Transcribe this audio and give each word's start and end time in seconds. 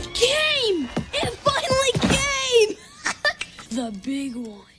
It 0.00 0.08
came! 0.14 0.88
It 1.12 1.32
finally 1.46 1.92
came! 2.16 2.70
the 3.76 3.92
big 4.04 4.36
one. 4.36 4.70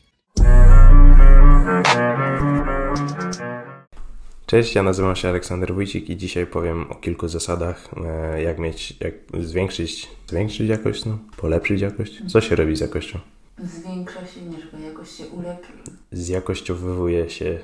Cześć, 4.45 4.75
ja 4.75 4.83
nazywam 4.83 5.15
się 5.15 5.29
Aleksander 5.29 5.73
Wójcik 5.73 6.09
i 6.09 6.17
dzisiaj 6.17 6.45
powiem 6.45 6.91
o 6.91 6.95
kilku 6.95 7.27
zasadach, 7.27 7.89
e, 8.05 8.41
jak 8.41 8.59
mieć, 8.59 8.93
jak 8.99 9.13
zwiększyć, 9.43 10.07
zwiększyć 10.27 10.69
jakość, 10.69 11.05
no, 11.05 11.17
polepszyć 11.37 11.81
jakość. 11.81 12.21
Co 12.31 12.41
się 12.41 12.55
robi 12.55 12.75
z 12.75 12.79
jakością? 12.79 13.19
Zwiększa 13.63 14.27
się, 14.27 14.41
nie 14.41 14.59
żeby 14.59 14.77
jakoś 15.01 15.17
się 15.17 15.27
ulepszy. 15.27 15.73
Zjakościowywuje 16.11 17.29
się. 17.29 17.59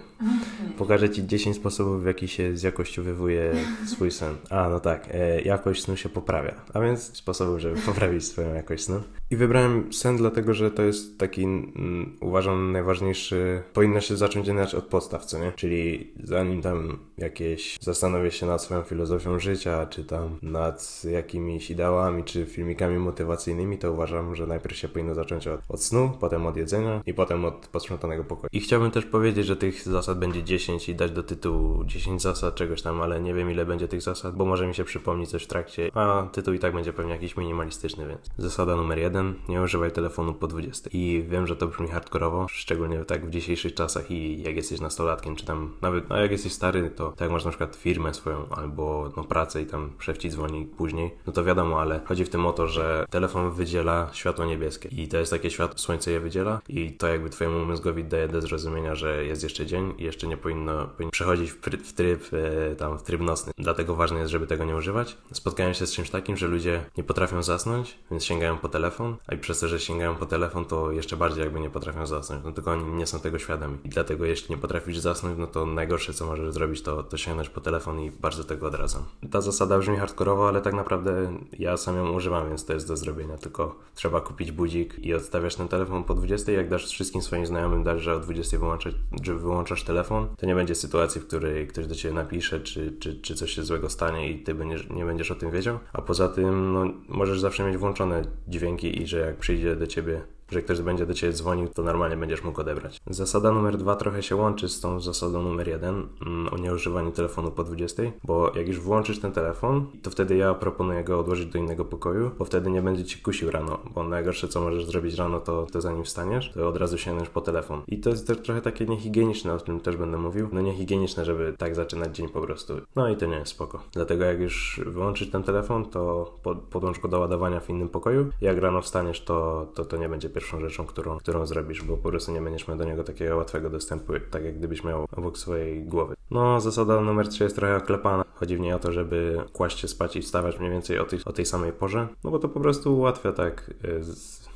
Pokażę 0.78 1.10
Ci 1.10 1.28
10 1.28 1.56
sposobów, 1.56 2.04
w 2.04 2.06
jaki 2.06 2.28
się 2.28 2.58
zjakościowywuje 2.58 3.54
swój 3.86 4.12
sen. 4.12 4.36
A, 4.50 4.70
no 4.70 4.80
tak, 4.80 5.08
e, 5.12 5.42
jakość 5.42 5.84
snu 5.84 5.98
się 5.98 6.10
poprawia. 6.10 6.56
A 6.74 6.80
więc 6.80 7.18
sposobów, 7.18 7.60
żeby 7.60 7.82
poprawić 7.86 8.26
swoją 8.26 8.54
jakość 8.54 8.84
snu. 8.84 9.02
I 9.32 9.36
wybrałem 9.36 9.94
sen 9.94 10.18
dlatego, 10.18 10.54
że 10.54 10.71
to 10.71 10.84
jest 10.84 11.20
taki, 11.20 11.44
mm, 11.44 12.18
uważam, 12.21 12.71
najważniejszy. 12.71 13.64
Powinno 13.74 14.02
się 14.02 14.18
zacząć 14.18 14.47
inaczej 14.47 14.80
od 14.80 14.86
podstaw, 14.86 15.25
co 15.25 15.39
nie? 15.39 15.52
Czyli 15.52 16.14
zanim 16.24 16.61
tam 16.61 17.00
jakieś 17.18 17.78
zastanowię 17.82 18.32
się 18.32 18.46
nad 18.46 18.64
swoją 18.64 18.82
filozofią 18.82 19.39
życia, 19.39 19.86
czy 19.86 20.04
tam 20.04 20.38
nad 20.42 21.04
jakimiś 21.11 21.72
ideałami, 21.72 22.24
czy 22.24 22.46
filmikami 22.46 23.00
motywacyjnymi, 23.00 23.78
to 23.78 23.92
uważam, 23.92 24.36
że 24.36 24.47
najpierw 24.47 24.75
się 24.75 24.88
powinno 24.88 25.16
zacząć 25.16 25.47
od, 25.47 25.60
od 25.69 25.83
snu, 25.83 26.11
potem 26.19 26.46
od 26.46 26.58
jedzenia 26.58 27.02
i 27.06 27.14
potem 27.14 27.27
od 27.36 27.68
posprzątanego 27.68 28.24
pokoju. 28.24 28.50
I 28.52 28.60
chciałbym 28.60 28.92
też 28.92 29.06
powiedzieć, 29.06 29.46
że 29.46 29.56
tych 29.56 29.84
zasad 29.84 30.20
będzie 30.20 30.44
10 30.44 30.90
i 30.90 30.96
dać 30.96 31.12
do 31.12 31.24
tytułu 31.24 31.84
10 31.86 32.22
zasad 32.22 32.56
czegoś 32.56 32.81
tam, 32.81 33.02
ale 33.02 33.22
nie 33.22 33.34
wiem 33.34 33.52
ile 33.52 33.66
będzie 33.66 33.88
tych 33.88 34.02
zasad, 34.02 34.36
bo 34.36 34.45
może 34.45 34.67
mi 34.67 34.76
się 34.76 34.84
przypomni 34.84 35.28
coś 35.28 35.44
w 35.44 35.48
trakcie, 35.48 35.92
a 35.94 36.28
tytuł 36.31 36.53
i 36.53 36.59
tak 36.59 36.73
będzie 36.73 36.94
pewnie 36.94 37.12
jakiś 37.12 37.38
minimalistyczny, 37.38 38.08
więc 38.08 38.22
zasada 38.38 38.76
numer 38.76 39.00
jeden 39.00 39.36
nie 39.50 39.62
używaj 39.62 39.92
telefonu 39.92 40.34
po 40.34 40.48
20. 40.48 40.90
I 40.94 41.25
wiem, 41.30 41.47
że 41.47 41.56
to 41.56 41.67
brzmi 41.67 41.88
hardkorowo, 41.88 42.47
szczególnie 42.50 43.06
tak 43.06 43.25
w 43.25 43.30
dzisiejszych 43.30 43.73
czasach 43.73 44.12
i 44.12 44.44
jak 44.44 44.56
jesteś 44.56 44.80
nastolatkiem, 44.80 45.36
czy 45.36 45.45
tam 45.45 45.73
nawet, 45.81 46.09
no 46.09 46.17
jak 46.17 46.31
jesteś 46.31 46.53
stary, 46.53 46.89
to 46.89 47.09
tak 47.09 47.22
jak 47.22 47.31
masz 47.31 47.45
na 47.45 47.52
przykład 47.52 47.75
firmę 47.75 48.14
swoją 48.14 48.50
albo 48.50 49.12
no 49.17 49.23
pracę 49.23 49.62
i 49.62 49.66
tam 49.66 49.91
szef 50.00 50.17
ci 50.17 50.30
dzwoni 50.30 50.66
później, 50.66 51.12
no 51.28 51.34
to 51.34 51.44
wiadomo, 51.44 51.81
ale 51.81 52.02
chodzi 52.06 52.25
w 52.25 52.30
tym 52.30 52.45
o 52.45 52.53
to, 52.53 52.67
że 52.67 53.06
telefon 53.09 53.52
wydziela 53.52 54.09
światło 54.14 54.45
niebieskie 54.45 54.89
i 54.89 55.08
to 55.08 55.17
jest 55.17 55.31
takie 55.31 55.50
światło, 55.50 55.78
słońce 55.78 56.12
je 56.12 56.19
wydziela 56.19 56.62
i 56.69 56.91
to 56.91 57.08
jakby 57.17 57.29
twojemu 57.29 57.65
mózgowi 57.65 58.03
daje 58.03 58.27
do 58.27 58.41
zrozumienia, 58.41 58.95
że 58.95 59.25
jest 59.25 59.43
jeszcze 59.43 59.65
dzień 59.65 59.93
i 59.97 60.03
jeszcze 60.03 60.27
nie 60.27 60.37
powinno, 60.37 60.87
powinno 60.87 61.11
przechodzić 61.11 61.51
w, 61.51 61.61
w 61.61 61.93
tryb 61.93 62.21
e, 62.33 62.75
tam 62.75 62.97
w 62.97 63.03
tryb 63.03 63.21
nocny. 63.21 63.53
Dlatego 63.57 63.95
ważne 63.95 64.19
jest, 64.19 64.31
żeby 64.31 64.47
tego 64.47 64.65
nie 64.65 64.75
używać. 64.75 65.17
Spotkałem 65.33 65.73
się 65.73 65.88
z 65.88 65.93
czymś 65.93 66.09
takim, 66.09 66.38
że 66.38 66.47
ludzie 66.47 66.83
nie 66.97 67.03
potrafią 67.03 67.43
zasnąć, 67.43 67.97
więc 68.11 68.23
sięgają 68.23 68.57
po 68.57 68.69
telefon, 68.69 69.15
a 69.27 69.35
i 69.35 69.38
przez 69.38 69.59
to, 69.59 69.67
że 69.67 69.79
sięgają 69.79 70.15
po 70.15 70.25
telefon, 70.25 70.65
to 70.65 70.91
jeszcze 70.91 71.17
bardziej 71.17 71.43
jakby 71.43 71.59
nie 71.59 71.69
potrafią 71.69 72.05
zasnąć. 72.05 72.43
No 72.45 72.51
tylko 72.51 72.71
oni 72.71 72.83
nie 72.83 73.07
są 73.07 73.19
tego 73.19 73.39
świadomi. 73.39 73.77
I 73.83 73.89
dlatego 73.89 74.25
jeśli 74.25 74.55
nie 74.55 74.61
potrafisz 74.61 74.97
zasnąć, 74.97 75.38
no 75.38 75.47
to 75.47 75.65
najgorsze 75.65 76.13
co 76.13 76.25
możesz 76.25 76.53
zrobić 76.53 76.81
to, 76.81 77.03
to 77.03 77.17
sięgnąć 77.17 77.49
po 77.49 77.61
telefon 77.61 77.99
i 77.99 78.11
bardzo 78.11 78.43
tego 78.43 78.67
odradzam. 78.67 79.03
Ta 79.31 79.41
zasada 79.41 79.79
brzmi 79.79 79.97
hardkorowo, 79.97 80.47
ale 80.47 80.61
tak 80.61 80.73
naprawdę 80.73 81.38
ja 81.59 81.77
sam 81.77 81.95
ją 81.95 82.11
używam, 82.11 82.47
więc 82.47 82.65
to 82.65 82.73
jest 82.73 82.88
do 82.88 82.97
zrobienia. 82.97 83.38
Tylko 83.38 83.75
trzeba 83.95 84.21
kupić 84.21 84.51
budzik 84.51 84.99
i 84.99 85.13
odstawiasz 85.13 85.55
ten 85.55 85.67
telefon 85.67 86.03
po 86.03 86.13
20. 86.13 86.51
Jak 86.51 86.69
dasz 86.69 86.88
wszystkim 87.08 87.22
swoim 87.22 87.45
znajomym 87.45 87.83
dasz, 87.83 88.02
że 88.02 88.16
o 88.16 88.19
20 88.19 88.58
wyłączać, 88.58 88.95
że 89.23 89.36
wyłączasz 89.36 89.83
telefon, 89.83 90.27
to 90.38 90.45
nie 90.45 90.55
będzie 90.55 90.75
sytuacji, 90.75 91.22
w 91.22 91.27
której 91.27 91.67
ktoś 91.67 91.88
do 91.88 91.95
ciebie 91.95 92.16
napisze, 92.16 92.59
czy, 92.59 92.91
czy, 93.00 93.22
czy 93.22 93.36
coś 93.36 93.52
się 93.52 93.63
złego 93.63 93.89
stanie 93.89 94.31
i 94.31 94.44
ty 94.44 94.53
będziesz, 94.53 94.89
nie 94.89 95.05
będziesz 95.05 95.31
o 95.31 95.35
tym 95.35 95.52
wiedział. 95.52 95.80
A 95.94 96.02
poza 96.02 96.28
tym, 96.28 96.73
no, 96.73 96.85
możesz 97.08 97.39
zawsze 97.39 97.63
mieć 97.63 97.78
włączone 97.78 98.22
dźwięki 98.47 99.02
i 99.02 99.08
że 99.08 99.19
jak 99.19 99.38
przyjdzie 99.38 99.75
do 99.75 99.88
ciebie 99.88 100.22
że 100.52 100.62
ktoś 100.62 100.81
będzie 100.81 101.06
do 101.06 101.14
ciebie 101.14 101.34
dzwonił, 101.34 101.67
to 101.67 101.84
normalnie 101.84 102.17
będziesz 102.17 102.44
mógł 102.44 102.62
odebrać. 102.62 103.02
Zasada 103.08 103.52
numer 103.52 103.78
dwa 103.78 103.95
trochę 103.95 104.23
się 104.23 104.36
łączy 104.36 104.70
z 104.70 104.81
tą 104.81 105.00
zasadą 105.00 105.41
numer 105.41 105.68
jeden 105.68 106.08
mm, 106.25 106.53
o 106.53 106.58
nieużywaniu 106.58 107.12
telefonu 107.12 107.52
po 107.52 107.63
20, 107.63 108.03
bo 108.24 108.52
jak 108.56 108.68
już 108.68 108.80
włączysz 108.80 109.19
ten 109.19 109.31
telefon, 109.31 109.86
to 110.02 110.09
wtedy 110.09 110.38
ja 110.38 110.53
proponuję 110.53 111.03
go 111.03 111.19
odłożyć 111.19 111.46
do 111.46 111.59
innego 111.59 111.86
pokoju, 111.86 112.31
bo 112.40 112.46
wtedy 112.46 112.69
nie 112.69 112.81
będzie 112.81 113.06
ci 113.06 113.22
kusił 113.22 113.52
rano, 113.52 113.80
bo 113.96 114.03
najgorsze 114.03 114.47
co 114.47 114.62
możesz 114.62 114.86
zrobić 114.86 115.16
rano, 115.16 115.40
to, 115.40 115.68
to 115.72 115.81
zanim 115.81 116.03
wstaniesz, 116.03 116.52
to 116.53 116.68
od 116.68 116.78
razu 116.78 116.97
sięgniesz 116.97 117.30
po 117.30 117.41
telefon. 117.41 117.81
I 117.88 118.00
to 118.00 118.09
jest 118.09 118.28
też 118.28 118.38
trochę 118.38 118.62
takie 118.62 118.86
niehigieniczne, 118.86 119.53
o 119.53 119.59
tym 119.59 119.80
też 119.80 119.97
będę 119.97 120.18
mówił. 120.18 120.50
No 120.52 120.62
niehigieniczne, 120.62 121.25
żeby 121.25 121.53
tak 121.57 121.75
zaczynać 121.75 122.16
dzień 122.16 122.30
po 122.30 122.41
prostu. 122.41 122.74
No 122.96 123.09
i 123.09 123.18
to 123.18 123.25
nie 123.25 123.36
jest 123.36 123.52
spoko. 123.52 123.84
Dlatego 123.91 124.25
jak 124.25 124.40
już 124.40 124.81
wyłączysz 124.86 125.31
ten 125.31 125.44
telefon, 125.44 125.86
to 125.86 126.34
podłącz 126.69 127.00
go 127.00 127.07
do 127.07 127.19
ładowania 127.19 127.59
w 127.59 127.69
innym 127.69 127.90
pokoju. 127.90 128.30
Jak 128.41 128.57
rano 128.57 128.81
wstaniesz, 128.81 129.22
to, 129.22 129.68
to, 129.75 129.86
to 129.86 129.97
nie 129.97 130.09
będzie 130.09 130.30
pierwszą 130.38 130.59
rzeczą, 130.59 130.86
którą, 130.86 131.18
którą 131.18 131.46
zrobisz, 131.46 131.84
bo 131.84 131.98
po 131.98 132.09
prostu 132.09 132.31
nie 132.31 132.42
będziesz 132.42 132.68
miał 132.68 132.78
do 132.78 132.84
niego 132.84 133.03
takiego 133.03 133.38
łatwego 133.38 133.70
dostępu, 133.70 134.14
tak 134.31 134.44
jak 134.44 134.58
gdybyś 134.58 134.84
miał 134.84 135.08
obok 135.12 135.38
swojej 135.38 135.84
głowy. 135.84 136.16
No, 136.31 136.62
zasada 136.62 137.02
numer 137.02 137.28
3 137.28 137.44
jest 137.44 137.56
trochę 137.56 137.78
oklepana. 137.78 138.25
Chodzi 138.34 138.58
w 138.58 138.59
niej 138.59 138.74
o 138.74 138.80
to, 138.80 138.92
żeby 138.92 139.44
kłaść 139.53 139.80
się 139.80 139.88
spać 139.88 140.16
i 140.16 140.22
wstawać 140.22 140.59
mniej 140.59 140.72
więcej 140.72 141.00
o 141.00 141.06
tej, 141.06 141.20
o 141.25 141.34
tej 141.34 141.46
samej 141.46 141.72
porze, 141.72 142.08
no 142.24 142.31
bo 142.31 142.40
to 142.40 142.50
po 142.50 142.59
prostu 142.59 142.98
ułatwia 142.98 143.31
tak. 143.31 143.72
Y, 143.86 144.03
z... 144.03 144.50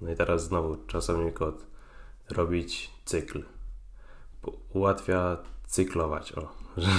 No 0.00 0.10
i 0.12 0.16
teraz 0.16 0.44
znowu 0.44 0.76
czasownik 0.86 1.42
od 1.42 1.66
robić 2.30 2.90
cykl. 3.04 3.42
Ułatwia 4.72 5.36
cyklować, 5.66 6.32
o, 6.32 6.48
że, 6.82 6.90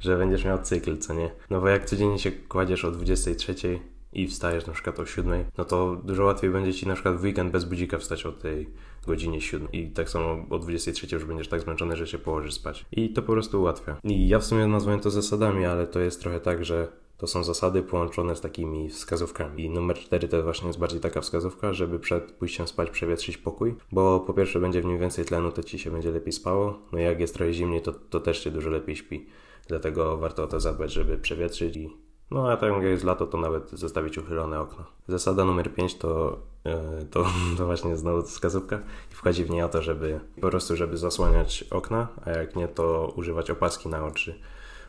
że 0.00 0.16
będziesz 0.18 0.44
miał 0.44 0.62
cykl, 0.62 0.98
co 0.98 1.14
nie? 1.14 1.30
No 1.50 1.60
bo 1.60 1.68
jak 1.68 1.84
codziennie 1.84 2.18
się 2.18 2.32
kładziesz 2.32 2.84
o 2.84 2.90
23, 2.90 3.80
i 4.12 4.26
wstajesz 4.28 4.66
na 4.66 4.72
przykład 4.72 5.00
o 5.00 5.06
7, 5.06 5.44
no 5.58 5.64
to 5.64 5.96
dużo 6.04 6.24
łatwiej 6.24 6.50
będzie 6.50 6.74
ci 6.74 6.88
na 6.88 6.94
przykład 6.94 7.16
w 7.16 7.22
weekend 7.22 7.52
bez 7.52 7.64
budzika 7.64 7.98
wstać 7.98 8.26
o 8.26 8.32
tej 8.32 8.70
godzinie 9.06 9.40
7 9.40 9.68
i 9.72 9.90
tak 9.90 10.08
samo 10.08 10.46
o 10.50 10.58
23 10.58 11.16
już 11.16 11.24
będziesz 11.24 11.48
tak 11.48 11.60
zmęczony, 11.60 11.96
że 11.96 12.06
się 12.06 12.18
położysz 12.18 12.54
spać. 12.54 12.86
I 12.92 13.12
to 13.12 13.22
po 13.22 13.32
prostu 13.32 13.60
ułatwia. 13.60 13.96
I 14.04 14.28
ja 14.28 14.38
w 14.38 14.44
sumie 14.44 14.66
nazwałem 14.66 15.00
to 15.00 15.10
zasadami, 15.10 15.64
ale 15.64 15.86
to 15.86 16.00
jest 16.00 16.20
trochę 16.20 16.40
tak, 16.40 16.64
że 16.64 16.88
to 17.16 17.26
są 17.26 17.44
zasady 17.44 17.82
połączone 17.82 18.36
z 18.36 18.40
takimi 18.40 18.88
wskazówkami. 18.88 19.64
I 19.64 19.70
numer 19.70 19.98
4 19.98 20.28
to 20.28 20.42
właśnie 20.42 20.66
jest 20.66 20.78
bardziej 20.78 21.00
taka 21.00 21.20
wskazówka, 21.20 21.72
żeby 21.72 21.98
przed 21.98 22.32
pójściem 22.32 22.68
spać 22.68 22.90
przewietrzyć 22.90 23.38
pokój, 23.38 23.74
bo 23.92 24.20
po 24.20 24.34
pierwsze 24.34 24.60
będzie 24.60 24.82
w 24.82 24.84
nim 24.84 24.98
więcej 24.98 25.24
tlenu, 25.24 25.52
to 25.52 25.62
ci 25.62 25.78
się 25.78 25.90
będzie 25.90 26.10
lepiej 26.10 26.32
spało, 26.32 26.78
no 26.92 26.98
i 26.98 27.02
jak 27.02 27.20
jest 27.20 27.34
trochę 27.34 27.52
zimniej, 27.52 27.82
to, 27.82 27.92
to 27.92 28.20
też 28.20 28.44
się 28.44 28.50
dużo 28.50 28.70
lepiej 28.70 28.96
śpi. 28.96 29.26
Dlatego 29.68 30.16
warto 30.16 30.42
o 30.42 30.46
to 30.46 30.60
zadbać, 30.60 30.92
żeby 30.92 31.18
przewietrzyć 31.18 31.76
i 31.76 31.90
no 32.30 32.50
a 32.50 32.56
tak 32.56 32.72
jak 32.72 32.82
jest 32.82 33.04
lato, 33.04 33.26
to 33.26 33.38
nawet 33.38 33.70
zostawić 33.70 34.18
uchylone 34.18 34.60
okno. 34.60 34.84
Zasada 35.08 35.44
numer 35.44 35.74
5 35.74 35.94
to, 35.94 36.38
yy, 36.64 36.72
to, 37.10 37.26
to 37.58 37.66
właśnie 37.66 37.96
znowu 37.96 38.22
wskazówka 38.22 38.80
i 39.12 39.14
wchodzi 39.14 39.44
w 39.44 39.50
niej 39.50 39.62
o 39.62 39.68
to, 39.68 39.82
żeby 39.82 40.20
po 40.40 40.48
prostu, 40.48 40.76
żeby 40.76 40.96
zasłaniać 40.96 41.64
okna, 41.70 42.08
a 42.24 42.30
jak 42.30 42.56
nie, 42.56 42.68
to 42.68 43.12
używać 43.16 43.50
opaski 43.50 43.88
na 43.88 44.06
oczy. 44.06 44.34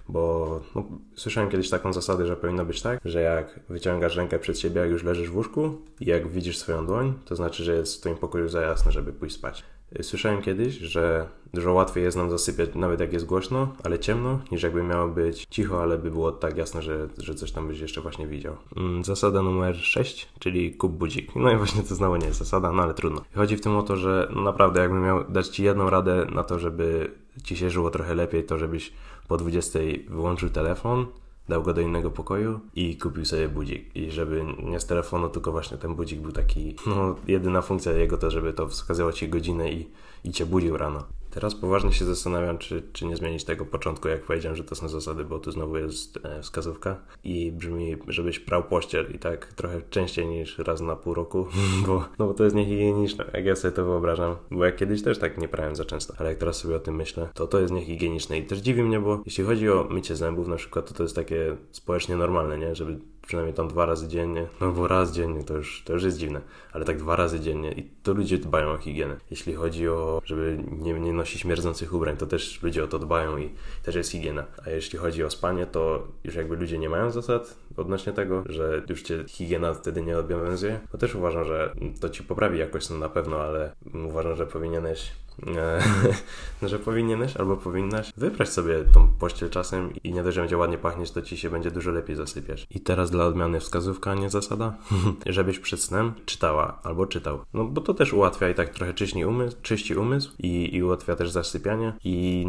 Bo 0.10 0.60
no, 0.76 0.84
słyszałem 1.16 1.50
kiedyś 1.50 1.70
taką 1.70 1.94
zasadę, 1.94 2.26
że 2.26 2.38
powinno 2.38 2.66
być 2.66 2.82
tak, 2.82 3.00
że 3.06 3.22
jak 3.22 3.60
wyciągasz 3.70 4.16
rękę 4.16 4.40
przed 4.40 4.60
siebie, 4.60 4.82
jak 4.82 4.90
już 4.90 5.04
leżysz 5.04 5.30
w 5.30 5.36
łóżku 5.36 5.78
i 6.00 6.06
jak 6.06 6.28
widzisz 6.28 6.58
swoją 6.58 6.86
dłoń, 6.86 7.14
to 7.26 7.36
znaczy, 7.36 7.64
że 7.64 7.76
jest 7.76 7.98
w 7.98 8.00
twoim 8.00 8.18
pokoju 8.18 8.50
za 8.50 8.62
jasno, 8.62 8.92
żeby 8.92 9.14
pójść 9.14 9.36
spać. 9.36 9.64
Słyszałem 10.02 10.42
kiedyś, 10.42 10.78
że 10.78 11.28
dużo 11.54 11.74
łatwiej 11.74 12.04
jest 12.04 12.18
nam 12.18 12.30
zasypiać 12.30 12.70
nawet 12.76 13.00
jak 13.00 13.14
jest 13.14 13.26
głośno, 13.26 13.76
ale 13.84 14.00
ciemno, 14.00 14.40
niż 14.52 14.64
jakby 14.64 14.84
miało 14.84 15.08
być 15.08 15.46
cicho, 15.50 15.82
ale 15.82 15.98
by 15.98 16.12
było 16.12 16.32
tak 16.32 16.58
jasno, 16.58 16.82
że, 16.82 17.08
że 17.18 17.36
coś 17.36 17.52
tam 17.52 17.68
byś 17.68 17.80
jeszcze 17.80 18.02
właśnie 18.02 18.28
widział. 18.28 18.56
Mm, 18.78 19.04
zasada 19.04 19.42
numer 19.42 19.76
6, 19.76 20.30
czyli 20.40 20.74
kup 20.74 20.92
budzik. 20.92 21.36
No 21.36 21.52
i 21.52 21.58
właśnie 21.58 21.84
to 21.84 21.96
znowu 21.96 22.16
nie 22.16 22.26
jest 22.26 22.40
zasada, 22.40 22.72
no 22.72 22.84
ale 22.84 22.94
trudno. 22.94 23.22
Chodzi 23.36 23.58
w 23.58 23.62
tym 23.62 23.76
o 23.76 23.84
to, 23.84 23.98
że 23.98 24.28
no 24.36 24.42
naprawdę 24.42 24.82
jakbym 24.82 25.04
miał 25.04 25.24
dać 25.32 25.48
Ci 25.48 25.64
jedną 25.64 25.90
radę 25.90 26.28
na 26.32 26.44
to, 26.44 26.60
żeby 26.60 27.12
Ci 27.44 27.58
się 27.58 27.70
żyło 27.70 27.90
trochę 27.90 28.16
lepiej, 28.16 28.44
to 28.44 28.58
żebyś 28.58 28.94
po 29.28 29.38
20 29.38 29.80
wyłączył 30.10 30.50
telefon, 30.50 31.06
dał 31.50 31.64
go 31.64 31.74
do 31.74 31.82
innego 31.82 32.12
pokoju 32.12 32.60
i 32.76 32.98
kupił 32.98 33.26
sobie 33.26 33.50
budzik. 33.50 33.96
I 33.96 34.12
żeby 34.12 34.46
nie 34.64 34.80
z 34.80 34.86
telefonu, 34.86 35.30
tylko 35.30 35.52
właśnie 35.52 35.78
ten 35.78 35.96
budzik 35.96 36.20
był 36.20 36.32
taki, 36.32 36.76
no 36.86 37.16
jedyna 37.28 37.62
funkcja 37.62 37.92
jego 37.92 38.18
to, 38.18 38.32
żeby 38.32 38.54
to 38.54 38.68
wskazywało 38.68 39.14
ci 39.14 39.30
godzinę 39.30 39.72
i, 39.72 39.88
i 40.24 40.32
cię 40.32 40.46
budził 40.46 40.78
rano. 40.78 41.04
Teraz 41.32 41.56
poważnie 41.56 41.94
się 41.94 42.06
zastanawiam, 42.06 42.58
czy, 42.58 42.84
czy 42.94 43.06
nie 43.06 43.16
zmienić 43.16 43.44
tego 43.44 43.66
początku, 43.66 44.08
jak 44.08 44.22
powiedziałem, 44.22 44.56
że 44.56 44.64
to 44.64 44.76
są 44.76 44.90
zasady, 44.90 45.24
bo 45.26 45.40
tu 45.40 45.52
znowu 45.52 45.78
jest 45.78 46.26
e, 46.26 46.42
wskazówka. 46.42 46.98
I 47.24 47.52
brzmi, 47.52 47.98
żebyś 48.08 48.40
prał 48.40 48.64
pościel 48.64 49.08
i 49.16 49.20
tak 49.20 49.54
trochę 49.54 49.82
częściej 49.90 50.28
niż 50.28 50.58
raz 50.58 50.82
na 50.82 50.96
pół 50.96 51.14
roku, 51.14 51.48
bo, 51.88 52.06
no 52.20 52.28
bo 52.28 52.34
to 52.34 52.44
jest 52.44 52.56
niehigieniczne, 52.56 53.26
jak 53.34 53.46
ja 53.46 53.56
sobie 53.56 53.72
to 53.72 53.86
wyobrażam, 53.86 54.36
bo 54.52 54.66
ja 54.66 54.72
kiedyś 54.72 55.04
też 55.04 55.20
tak 55.20 55.38
nie 55.38 55.48
prałem 55.48 55.76
za 55.76 55.86
często, 55.86 56.14
ale 56.18 56.30
jak 56.30 56.38
teraz 56.38 56.58
sobie 56.58 56.76
o 56.76 56.80
tym 56.80 56.96
myślę, 56.96 57.30
to 57.34 57.48
to 57.48 57.60
jest 57.60 57.74
niehigieniczne. 57.74 58.38
I 58.38 58.44
też 58.44 58.60
dziwi 58.60 58.84
mnie, 58.84 59.00
bo 59.00 59.22
jeśli 59.26 59.44
chodzi 59.44 59.70
o 59.70 59.88
mycie 59.90 60.16
zębów 60.16 60.48
na 60.48 60.56
przykład, 60.56 60.88
to 60.88 60.94
to 60.94 61.04
jest 61.04 61.16
takie 61.16 61.58
społecznie 61.72 62.16
normalne, 62.16 62.58
nie, 62.58 62.76
żeby 62.76 63.00
przynajmniej 63.28 63.56
tam 63.56 63.68
dwa 63.68 63.86
razy 63.86 64.08
dziennie, 64.08 64.48
no 64.62 64.72
bo 64.72 64.88
raz 64.88 65.12
dziennie 65.12 65.44
to 65.44 65.58
już, 65.58 65.84
to 65.86 65.94
już 65.94 66.04
jest 66.04 66.18
dziwne, 66.18 66.42
ale 66.74 66.86
tak 66.86 66.98
dwa 66.98 67.16
razy 67.16 67.40
dziennie 67.40 67.72
i 67.72 67.90
to 68.04 68.14
ludzie 68.14 68.38
dbają 68.38 68.72
o 68.72 68.78
higienę. 68.78 69.18
Jeśli 69.32 69.54
chodzi 69.54 69.90
o, 69.90 70.22
żeby 70.26 70.64
nie, 70.82 70.94
nie 70.94 71.14
nosić 71.14 71.42
śmierdzących 71.42 71.94
ubrań, 71.94 72.18
to 72.18 72.26
też 72.26 72.64
ludzie 72.64 72.84
o 72.84 72.88
to 72.88 73.00
dbają 73.00 73.38
i 73.38 73.50
też 73.84 73.96
jest 73.96 74.12
higiena. 74.12 74.46
A 74.66 74.70
jeśli 74.70 75.00
chodzi 75.00 75.24
o 75.24 75.30
spanie, 75.30 75.66
to 75.66 76.08
już 76.24 76.36
jakby 76.36 76.56
ludzie 76.56 76.78
nie 76.78 76.90
mają 76.90 77.12
zasad 77.12 77.58
odnośnie 77.78 78.14
tego, 78.14 78.44
że 78.46 78.82
już 78.90 79.02
cię 79.02 79.24
higiena 79.28 79.74
wtedy 79.74 80.02
nie 80.02 80.18
obowiązuje, 80.18 80.80
to 80.92 80.98
też 80.98 81.16
uważam, 81.16 81.46
że 81.46 81.76
to 82.00 82.10
ci 82.10 82.24
poprawi 82.24 82.60
jakoś 82.60 82.90
no 82.90 82.98
na 82.98 83.10
pewno, 83.10 83.42
ale 83.42 83.72
uważam, 84.08 84.36
że 84.36 84.48
powinieneś 84.48 85.12
że 86.62 86.80
powinieneś 86.80 87.38
albo 87.38 87.58
powinnaś 87.58 88.12
wybrać 88.18 88.50
sobie 88.50 88.84
tą 88.94 89.08
pościel 89.20 89.50
czasem 89.50 89.94
i 90.04 90.14
nie 90.14 90.24
dość, 90.24 90.36
że 90.36 90.42
będzie 90.42 90.58
ładnie 90.58 90.78
pachnieć, 90.78 91.12
to 91.12 91.22
ci 91.22 91.38
się 91.38 91.50
będzie 91.50 91.72
dużo 91.72 91.92
lepiej 91.92 92.16
zasypiać. 92.16 92.68
I 92.70 92.80
teraz 92.80 93.12
dla 93.12 93.26
odmiany 93.26 93.60
wskazówka, 93.60 94.12
a 94.12 94.16
nie 94.16 94.30
zasada, 94.30 94.78
żebyś 95.26 95.60
przed 95.60 95.82
snem 95.82 96.14
czytała 96.26 96.80
albo 96.84 97.08
czytał. 97.08 97.40
No 97.54 97.64
bo 97.64 97.82
to 97.82 97.94
też 97.94 98.14
ułatwia 98.14 98.50
i 98.50 98.56
tak 98.56 98.70
trochę 98.70 98.94
czyści 98.94 99.26
umysł, 99.26 99.58
czyści 99.62 99.96
umysł 99.96 100.32
i, 100.40 100.76
i 100.76 100.84
ułatwia 100.84 101.16
też 101.16 101.32
zasypianie 101.32 101.94
i 102.04 102.48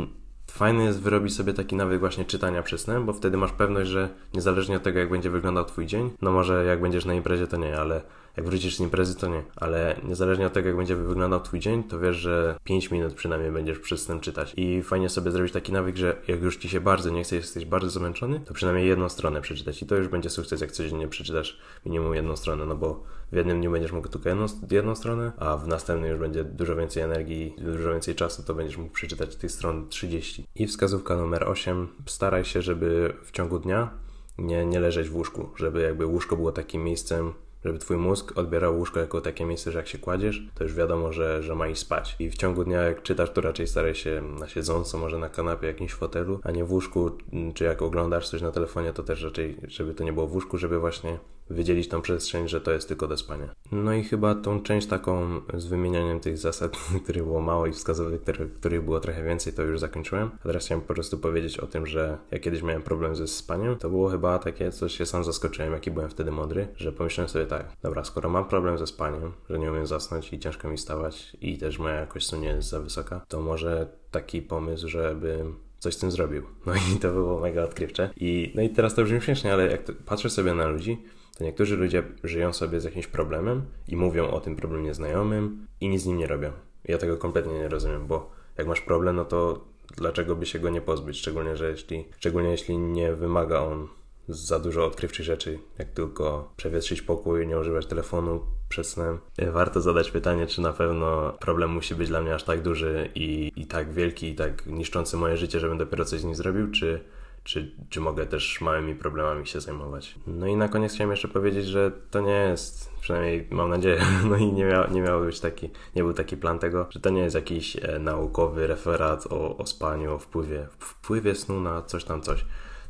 Fajne 0.51 0.85
jest 0.85 1.03
wyrobić 1.03 1.35
sobie 1.35 1.55
taki 1.55 1.77
nawyk 1.77 2.01
właśnie 2.01 2.25
czytania 2.25 2.63
przed 2.63 2.81
snem, 2.81 3.07
bo 3.07 3.13
wtedy 3.13 3.37
masz 3.37 3.53
pewność, 3.53 3.91
że 3.91 4.09
niezależnie 4.35 4.77
od 4.77 4.83
tego, 4.83 4.99
jak 4.99 5.11
będzie 5.11 5.31
wyglądał 5.31 5.65
Twój 5.65 5.87
dzień, 5.87 6.11
no 6.23 6.33
może 6.33 6.65
jak 6.65 6.81
będziesz 6.81 7.05
na 7.05 7.15
imprezie, 7.15 7.47
to 7.47 7.57
nie, 7.57 7.79
ale 7.79 8.03
jak 8.37 8.47
wrócisz 8.47 8.77
z 8.77 8.81
imprezy, 8.81 9.17
to 9.17 9.29
nie. 9.29 9.43
Ale 9.57 10.01
niezależnie 10.05 10.47
od 10.47 10.53
tego, 10.53 10.69
jak 10.69 10.77
będzie 10.77 10.97
wyglądał 10.97 11.41
Twój 11.41 11.61
dzień, 11.61 11.85
to 11.85 11.99
wiesz, 11.99 12.17
że 12.17 12.59
5 12.65 12.91
minut 12.91 13.15
przynajmniej 13.15 13.53
będziesz 13.53 13.79
przed 13.79 14.01
snem 14.01 14.21
czytać. 14.21 14.55
I 14.57 14.83
fajnie 14.83 15.09
sobie 15.09 15.31
zrobić 15.31 15.53
taki 15.53 15.73
nawyk, 15.73 15.97
że 15.97 16.17
jak 16.29 16.43
już 16.43 16.57
Ci 16.57 16.69
się 16.69 16.81
bardzo 16.81 17.11
nie 17.11 17.25
chce, 17.25 17.37
jesteś 17.37 17.65
bardzo 17.65 17.91
zmęczony, 17.91 18.41
to 18.41 18.55
przynajmniej 18.55 18.89
jedną 18.89 19.09
stronę 19.09 19.41
przeczytać. 19.41 19.83
I 19.83 19.87
to 19.87 19.97
już 19.97 20.09
będzie 20.09 20.31
sukces, 20.31 20.61
jak 20.61 20.73
codziennie 20.73 21.09
przeczytasz 21.09 21.59
minimum 21.87 22.15
jedną 22.15 22.37
stronę, 22.37 22.67
no 22.67 22.77
bo 22.77 23.05
w 23.33 23.37
jednym 23.37 23.61
dniu 23.61 23.71
będziesz 23.71 23.93
mógł 23.93 24.09
tylko 24.09 24.29
jedną, 24.29 24.47
jedną 24.71 24.95
stronę, 24.95 25.33
a 25.37 25.57
w 25.57 25.69
następnym 25.69 26.11
już 26.11 26.21
będzie 26.21 26.45
dużo 26.45 26.77
więcej 26.77 27.03
energii, 27.03 27.55
dużo 27.59 27.91
więcej 27.91 28.15
czasu, 28.15 28.43
to 28.43 28.55
będziesz 28.55 28.77
mógł 28.77 28.93
przeczytać 28.93 29.37
tych 29.37 29.51
stron 29.51 29.89
30. 29.89 30.47
I 30.55 30.67
wskazówka 30.67 31.17
numer 31.17 31.49
8. 31.49 31.89
Staraj 32.07 32.45
się, 32.45 32.63
żeby 32.63 33.13
w 33.25 33.31
ciągu 33.31 33.59
dnia 33.59 33.91
nie, 34.39 34.67
nie 34.67 34.81
leżeć 34.81 35.09
w 35.09 35.17
łóżku, 35.17 35.49
żeby 35.57 35.83
jakby 35.83 36.07
łóżko 36.07 36.37
było 36.37 36.53
takim 36.53 36.85
miejscem, 36.85 37.33
żeby 37.65 37.79
twój 37.79 37.97
mózg 37.97 38.39
odbierał 38.39 38.79
łóżko 38.79 39.01
jako 39.01 39.21
takie 39.21 39.45
miejsce, 39.45 39.73
że 39.73 39.79
jak 39.79 39.89
się 39.89 39.99
kładziesz, 39.99 40.43
to 40.55 40.65
już 40.65 40.75
wiadomo, 40.75 41.13
że, 41.13 41.43
że 41.43 41.55
ma 41.55 41.69
iść 41.69 41.81
spać. 41.81 42.17
I 42.19 42.31
w 42.31 42.37
ciągu 42.37 42.65
dnia, 42.65 42.81
jak 42.81 43.03
czytasz, 43.03 43.31
to 43.31 43.41
raczej 43.41 43.67
staraj 43.67 43.95
się 43.95 44.23
na 44.41 44.49
siedząco, 44.49 44.99
może 44.99 45.19
na 45.19 45.29
kanapie, 45.29 45.67
jakimś 45.67 45.93
fotelu, 45.93 46.41
a 46.43 46.51
nie 46.51 46.65
w 46.65 46.73
łóżku, 46.73 47.11
czy 47.55 47.65
jak 47.65 47.83
oglądasz 47.83 48.29
coś 48.29 48.43
na 48.43 48.53
telefonie, 48.53 48.93
to 48.93 49.03
też 49.03 49.23
raczej, 49.23 49.57
żeby 49.69 49.95
to 49.95 50.05
nie 50.05 50.13
było 50.13 50.27
w 50.27 50.35
łóżku, 50.35 50.59
żeby 50.59 50.79
właśnie 50.79 51.19
wydzielić 51.53 51.89
tą 51.89 52.03
przestrzeń, 52.03 52.49
że 52.49 52.61
to 52.61 52.73
jest 52.73 52.89
tylko 52.89 53.09
do 53.09 53.17
spania. 53.17 53.49
No 53.73 53.93
i 53.93 54.05
chyba 54.05 54.35
tą 54.35 54.63
część 54.63 54.87
taką 54.87 55.41
z 55.55 55.67
wymienianiem 55.67 56.21
tych 56.21 56.39
zasad, 56.39 56.77
których 57.05 57.25
było 57.25 57.41
mało 57.41 57.67
i 57.67 57.73
wskazówek, 57.73 58.21
których 58.61 58.85
było 58.85 59.01
trochę 59.01 59.25
więcej, 59.25 59.53
to 59.53 59.63
już 59.63 59.81
zakończyłem. 59.81 60.31
A 60.41 60.43
teraz 60.43 60.65
chciałem 60.65 60.83
po 60.83 60.95
prostu 60.95 61.19
powiedzieć 61.19 61.59
o 61.59 61.67
tym, 61.67 61.87
że 61.87 62.19
ja 62.31 62.39
kiedyś 62.39 62.63
miałem 62.63 62.83
problem 62.83 63.17
ze 63.17 63.29
spaniem. 63.29 63.77
To 63.77 63.91
było 63.91 64.09
chyba 64.09 64.39
takie, 64.39 64.73
coś 64.73 64.97
się 64.97 65.07
sam 65.07 65.25
zaskoczyłem, 65.25 65.73
jaki 65.73 65.91
byłem 65.91 66.11
wtedy 66.11 66.31
mądry, 66.31 66.69
że 66.77 66.93
pomyślałem 66.93 67.29
sobie 67.29 67.47
tak, 67.47 67.77
dobra, 67.83 68.05
skoro 68.05 68.31
mam 68.31 68.45
problem 68.45 68.79
ze 68.79 68.87
spaniem, 68.87 69.33
że 69.51 69.59
nie 69.59 69.71
umiem 69.71 69.87
zasnąć 69.87 70.33
i 70.33 70.39
ciężko 70.39 70.69
mi 70.69 70.79
stawać 70.79 71.37
i 71.41 71.59
też 71.59 71.79
moja 71.79 71.95
jakość 71.95 72.29
snu 72.29 72.39
nie 72.39 72.49
jest 72.49 72.69
za 72.69 72.81
wysoka, 72.81 73.25
to 73.29 73.41
może 73.41 73.87
taki 74.11 74.43
pomysł, 74.43 74.89
żeby 74.89 75.45
coś 75.79 75.95
z 75.95 75.99
tym 75.99 76.11
zrobił. 76.11 76.43
No 76.67 76.73
i 76.75 76.99
to 77.01 77.13
było 77.13 77.41
mega 77.41 77.65
odkrywcze. 77.65 78.11
I, 78.17 78.53
no 78.55 78.63
i 78.63 78.71
teraz 78.71 78.95
to 78.95 79.03
brzmi 79.05 79.21
śmiesznie, 79.21 79.53
ale 79.53 79.71
jak 79.71 79.83
patrzę 80.07 80.31
sobie 80.31 80.55
na 80.55 80.67
ludzi, 80.67 81.03
to 81.39 81.45
niektórzy 81.45 81.77
ludzie 81.77 82.03
żyją 82.25 82.53
sobie 82.53 82.81
z 82.81 82.85
jakimś 82.85 83.07
problemem 83.07 83.63
i 83.89 83.97
mówią 83.97 84.31
o 84.31 84.41
tym 84.41 84.57
problemie 84.57 84.95
znajomym 84.95 85.67
i 85.81 85.89
nic 85.89 86.03
z 86.03 86.07
nim 86.07 86.17
nie 86.17 86.27
robią. 86.27 86.53
Ja 86.85 86.99
tego 86.99 87.17
kompletnie 87.17 87.53
nie 87.53 87.69
rozumiem, 87.69 88.07
bo 88.07 88.31
jak 88.59 88.67
masz 88.67 88.81
problem, 88.81 89.17
no 89.17 89.25
to 89.25 89.65
dlaczego 89.97 90.37
by 90.37 90.47
się 90.47 90.59
go 90.59 90.71
nie 90.71 90.81
pozbyć? 90.81 91.19
Szczególnie, 91.19 91.57
że 91.57 91.71
jeśli, 91.71 92.05
szczególnie 92.19 92.51
jeśli 92.51 92.79
nie 92.79 93.13
wymaga 93.13 93.61
on 93.61 93.89
za 94.29 94.61
dużo 94.61 94.87
odkrywczych 94.87 95.27
rzeczy, 95.27 95.59
jak 95.79 95.91
tylko 95.91 96.53
przewietrzyć 96.57 97.03
pokój, 97.03 97.47
nie 97.47 97.59
używać 97.59 97.87
telefonu 97.87 98.41
przed 98.69 98.87
snem. 98.87 99.19
Warto 99.53 99.81
zadać 99.81 100.11
pytanie, 100.11 100.47
czy 100.47 100.61
na 100.61 100.73
pewno 100.73 101.33
problem 101.41 101.71
musi 101.71 101.95
być 101.95 102.09
dla 102.09 102.23
mnie 102.23 102.35
aż 102.35 102.45
tak 102.45 102.63
duży 102.63 103.11
i, 103.15 103.53
i 103.57 103.67
tak 103.67 103.93
wielki, 103.93 104.29
i 104.29 104.35
tak 104.35 104.67
niszczący 104.67 105.17
moje 105.17 105.37
życie, 105.37 105.61
żebym 105.61 105.79
dopiero 105.79 106.05
coś 106.05 106.21
z 106.21 106.25
nim 106.25 106.35
zrobił, 106.35 106.71
czy 106.71 107.05
czy, 107.45 107.77
czy 107.89 108.01
mogę 108.01 108.27
też 108.27 108.61
małymi 108.61 108.95
problemami 108.95 109.47
się 109.47 109.61
zajmować. 109.61 110.15
No 110.27 110.47
i 110.47 110.57
na 110.57 110.69
koniec 110.69 110.95
chciałem 110.95 111.11
jeszcze 111.11 111.29
powiedzieć, 111.29 111.67
że 111.67 111.93
to 112.11 112.21
nie 112.21 112.33
jest, 112.33 112.91
przynajmniej 113.01 113.49
mam 113.51 113.71
nadzieję, 113.71 114.01
no 114.31 114.37
i 114.37 114.53
nie 114.53 114.67
nie 114.91 115.03
miał 115.03 115.21
być 115.21 115.41
taki, 115.41 115.71
nie 115.97 116.03
był 116.03 116.13
taki 116.13 116.37
plan 116.37 116.59
tego, 116.59 116.87
że 116.91 117.01
to 117.01 117.11
nie 117.11 117.21
jest 117.21 117.35
jakiś 117.35 117.77
e, 117.77 117.99
naukowy 117.99 118.67
referat 118.67 119.27
o, 119.27 119.57
o 119.57 119.67
spaniu, 119.67 120.15
o 120.15 120.19
wpływie, 120.19 120.67
wpływie 120.79 121.35
snu 121.35 121.61
na 121.61 121.83
coś 121.83 122.05
tam 122.05 122.23
coś. 122.23 122.45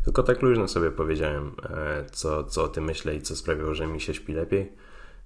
Tylko 0.04 0.22
tak 0.22 0.43
luźno 0.43 0.69
sobie 0.69 0.90
powiedziałem, 0.90 1.52
e, 1.70 2.04
co, 2.12 2.44
co 2.44 2.64
o 2.64 2.69
tym 2.69 2.84
myślę 2.84 3.14
i 3.14 3.22
co 3.22 3.37
sprawiło, 3.37 3.75
że 3.75 3.87
mi 3.87 4.00
się 4.00 4.14
śpi 4.14 4.32
lepiej. 4.32 4.72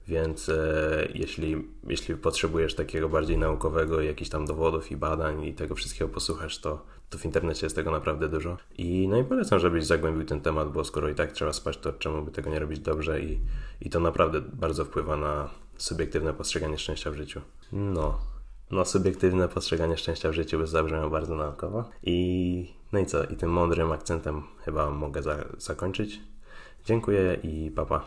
Więc 0.08 0.48
e, 0.48 1.08
jeśli, 1.14 1.68
jeśli 1.86 2.16
potrzebujesz 2.16 2.74
takiego 2.74 3.08
bardziej 3.08 3.38
naukowego, 3.38 4.00
jakichś 4.00 4.30
tam 4.30 4.46
dowodów 4.46 4.90
i 4.92 4.96
badań 4.96 5.44
i 5.44 5.54
tego 5.54 5.74
wszystkiego 5.74 6.08
posłuchasz, 6.08 6.58
to, 6.58 6.82
to 7.10 7.18
w 7.18 7.24
internecie 7.24 7.66
jest 7.66 7.76
tego 7.76 7.90
naprawdę 7.90 8.28
dużo. 8.28 8.56
I 8.78 9.08
no 9.08 9.18
i 9.18 9.24
polecam, 9.24 9.58
żebyś 9.58 9.84
zagłębił 9.84 10.24
ten 10.24 10.40
temat, 10.40 10.72
bo 10.72 10.84
skoro 10.84 11.08
i 11.08 11.14
tak 11.14 11.32
trzeba 11.32 11.52
spać, 11.52 11.78
to 11.78 11.92
czemu 11.92 12.22
by 12.22 12.30
tego 12.30 12.50
nie 12.50 12.58
robić 12.58 12.80
dobrze 12.80 13.20
i, 13.20 13.40
i 13.80 13.90
to 13.90 14.00
naprawdę 14.00 14.40
bardzo 14.40 14.84
wpływa 14.84 15.16
na 15.16 15.50
subiektywne 15.76 16.34
postrzeganie 16.34 16.78
szczęścia 16.78 17.10
w 17.10 17.14
życiu. 17.14 17.40
No, 17.72 18.18
no 18.70 18.84
subiektywne 18.84 19.48
postrzeganie 19.48 19.96
szczęścia 19.96 20.30
w 20.30 20.32
życiu 20.32 20.66
zabrzmiało 20.66 21.10
bardzo 21.10 21.34
naukowo. 21.34 21.90
I 22.02 22.70
no 22.92 22.98
i 22.98 23.06
co? 23.06 23.24
I 23.24 23.36
tym 23.36 23.50
mądrym 23.50 23.92
akcentem 23.92 24.42
chyba 24.64 24.90
mogę 24.90 25.22
za 25.22 25.44
zakończyć. 25.58 26.20
Dziękuję 26.84 27.38
i 27.42 27.70
papa. 27.70 28.04